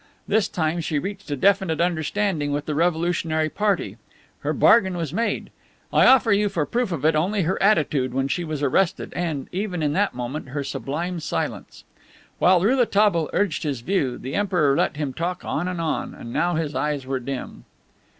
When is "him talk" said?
14.97-15.45